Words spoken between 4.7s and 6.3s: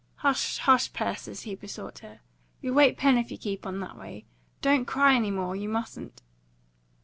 cry any more! You mustn't."